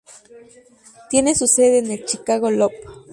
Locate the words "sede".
1.45-1.77